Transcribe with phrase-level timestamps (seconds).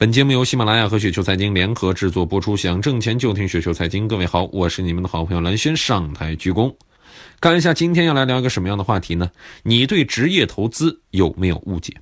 [0.00, 4.06] 本节目由喜马拉雅和雪球财经联合制作播出，想挣钱就听雪球财经。
[4.06, 6.72] 各位好，我是你们的好朋友蓝轩，上台鞠躬。
[7.40, 9.28] 看一下今天要来聊一个什么样的话题呢？
[9.64, 11.92] 你对职业投资有没有误解？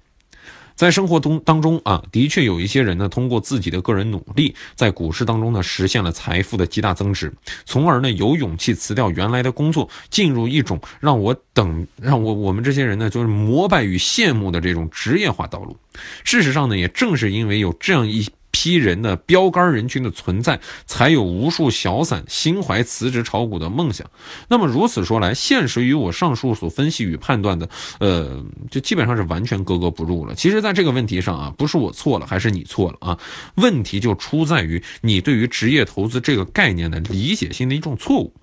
[0.76, 7.32] 在生活中当中啊，的确有一些人呢，通过自己的个人努力，在股市当中呢，实现了财富的极大增值，
[7.64, 15.76] 从而呢，有勇气辞掉原来的工作，进入一种让我等让我我们这些人呢，就是膜拜与羡慕的这种职业化道路。
[16.22, 18.28] 事实上呢，也正是因为有这样一。
[18.66, 24.10] 批人的标杆人群的存在，才有无数小散心怀辞职炒股的梦想。
[24.48, 27.68] 那么如此说来，现实与我上述所分析与判断的，
[28.00, 30.34] 呃，就基本上是完全格格不入了。
[30.34, 33.16] 其实，在这个问题上啊，不是我错了，还是你错了啊？
[33.54, 38.34] 问题就出在于你对于职业投资这个概念的理解性的一种错误。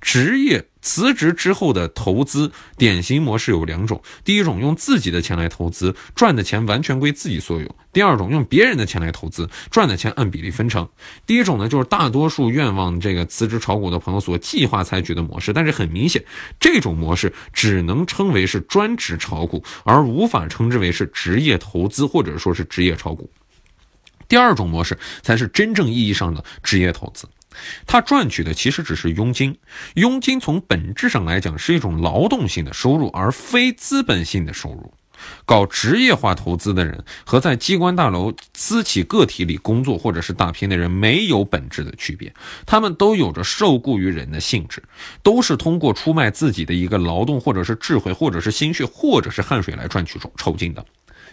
[0.00, 10.88] 职业辞职之后的投资典型模式有两种：第一种用自己的钱来投资，赚的钱完全归自己所有；第二种用别人的钱来投资，赚的钱按比例分成。
[11.26, 16.24] 第一种呢，就是大多数愿望这个辞职炒股的朋友所计划采取的模式，但是很明显，
[16.58, 23.30] 这种模式只能称为是专职炒股，而无法称之为是职业投资或者说是职业炒股。
[24.28, 27.28] 第二种模式才是真正意义上的职业投资。
[27.86, 29.56] 他赚取的其实只是佣金，
[29.94, 34.92] 佣金从本质上来讲是一种劳动性的收入，而非资本性的收入。
[35.44, 42.32] 搞职业化投资的人和在机关大楼私企个体里工作或者是打拼的人没有本质的区别，
[42.64, 44.82] 他们都有着受雇于人的性质，
[45.22, 50.82] 都是通过出卖自己的一个劳动，或者是智慧，或者是心血，或者是汗水来赚取酬酬金的。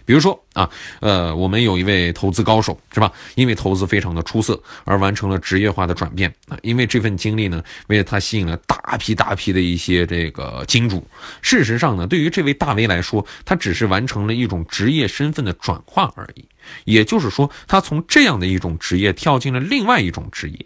[0.08, 0.70] 比如说啊，
[1.02, 3.12] 呃，我们有一位投资高手，是吧？
[3.36, 6.58] 因为投资非常的出色，而完成了职业化的转变啊。
[6.64, 11.06] 因为这份经历呢，为他吸引了大批大批的一些这个金主。
[11.42, 16.46] 事实上呢，对于这位大 V 来说，他只是完成了一种职业身份的转换而已。
[16.86, 20.66] 也就是说，他从这样的一种职业跳进了另外一种职业。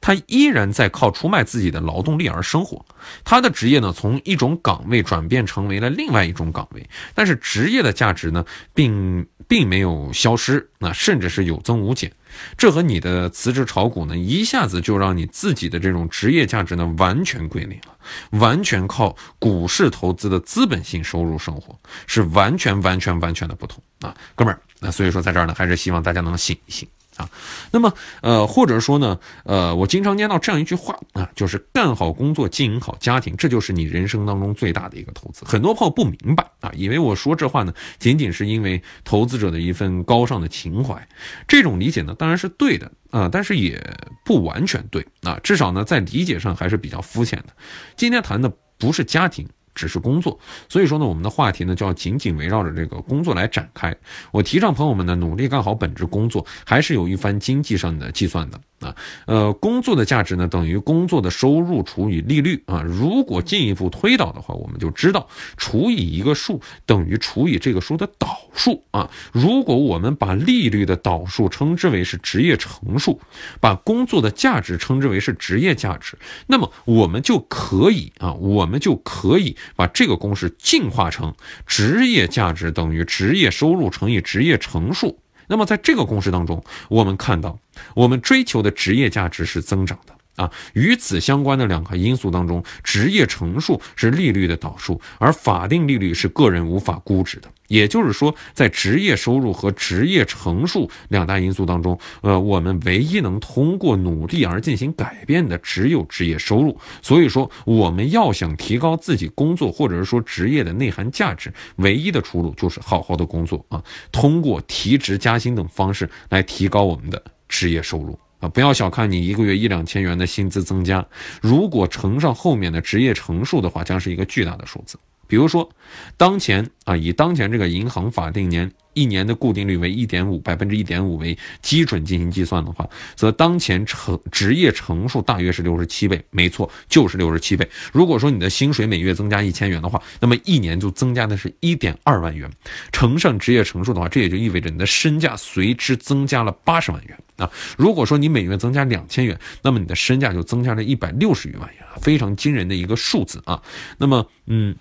[0.00, 2.84] 他依然在靠出卖自己的劳动力而生活，
[3.24, 12.12] 他的职业呢从一种岗位转变成为了另外一种岗位，但是职业的价值呢并并没有消失，那甚至是有增无减。
[12.56, 21.76] 这和你的辞职炒股呢一下子就让你自己的这种职业价值呢完全归零了，完全靠股市投资的资本性收入生活，
[22.06, 24.60] 是完全完全完全的不同啊，哥们儿。
[24.80, 26.88] 那所以说在这儿呢，还是希望大家能醒一醒。
[27.18, 27.28] 啊，
[27.72, 27.92] 那么，
[28.22, 35.44] 呃，或者说呢，呃，我经常念到这样一句话啊，就是干好工作，经营好家庭，这就是你人生当中最大的一个投资。
[35.44, 41.08] 很多朋友不明白啊，以为我说这话呢，仅仅是因为投资者的一份高尚的情怀。
[41.48, 43.82] 这种理解呢，当然是对的啊，但是也
[44.24, 47.52] 不完全对啊，至少呢，在理解上还是比较肤浅的。
[47.96, 49.48] 今天谈的不是家庭。
[49.78, 50.36] 只是工作，
[50.68, 53.96] 所以说呢，我们的话题呢就要紧紧围绕着这个工作来展开。
[54.32, 58.60] 我提倡朋友们呢努力干好本职工作，还是有一番经济上的计算的。
[58.80, 58.94] 啊，
[59.26, 62.82] 呃，工作的价值呢，等于工作的收入除以利率啊。
[62.82, 69.10] 如果进一步推导的话，我们就知道，除以一个数等于除以这个数的导数啊。
[69.32, 73.20] 如果我们把利率的导数称之为是职业乘数，
[73.60, 76.16] 把工作的价值称之为是职业价值，
[76.46, 81.34] 那么我们就可以啊，我们就可以把这个公式进化成
[81.66, 85.18] 职业价值等于职业收入乘以职业乘数。
[85.48, 87.58] 那么在这个公式当中，我们看到，
[87.94, 90.14] 我们追求的职业价值是增长的。
[90.38, 97.50] 啊，与此相关的两个因素当中，职业乘数是利率的导数，而法定利率是个人无法估值的。
[97.66, 106.78] 也就是说，在职业收入和职业乘数两大因素当中，呃，我们唯一能通过努力而进行改变的只有职业收入。
[107.02, 118.18] 所以说，我们要想提高自己工作或者是说职业的内涵价值，唯一的出路就是好好的工作啊，通过提职加薪等方式来提高我们的职业收入。
[118.40, 121.04] 啊，不要小看你一个月一两千元的薪资增加，
[121.42, 124.98] 如果乘上后面的职业乘数的话，将是一个巨大的数字。
[125.28, 125.70] 比如说，
[126.16, 128.72] 当前啊，以当前这个银行法定年。
[128.94, 137.68] 一年的固定率为一点五百分之一点五为基准进行计算的话，则当前乘职业乘数大约是六十七倍，没错，就是六十七倍。
[137.92, 142.50] 如果说你的薪水每月增加一千元的话，那么一年就增加的是一点二万元，
[142.90, 147.48] 乘上职业乘数的话，这也就意味着你的身价随之增加了八十万元啊。
[147.76, 153.62] 如果说你每月增加两千元，那么你的身价就增加了一百六十余万元，非常惊人的一个数字啊。
[153.98, 154.74] 那么，嗯，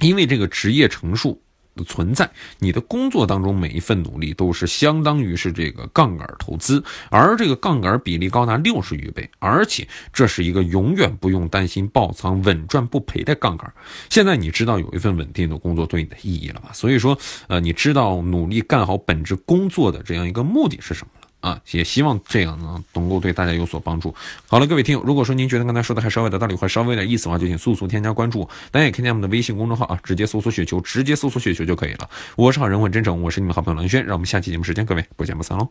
[0.00, 1.40] 因为这个职业乘数。
[1.76, 2.28] 的存在。
[2.58, 13.70] 你的工作当中每一份努力都是相当于是这个杠杆投资，而这个杠杆比例高达六十余倍，而且这是一个永远不用担心爆仓、稳赚不赔的杠杆。
[14.08, 16.70] 现在你知道有一份稳定的工作对你的意义了吧？
[16.72, 17.16] 所以说，
[17.48, 21.12] 呃，你知道努力干好本职工作的这样一个目的是什么？
[21.46, 24.12] 啊，也希望这样呢能够对大家有所帮助。
[24.48, 28.48] 好了，各位听友，如果说您觉得刚才说的还稍微的道理，或稍微有意思的话，就请速速添加关注。
[28.72, 32.10] 大家也可以加我们的微信公众号啊，直接搜索“雪球”，直接搜索“雪球”就可以了。
[32.34, 35.68] 我是好人，很真诚，我是你们好朋友蓝轩，让我们下期节目时间，各位不见不散喽。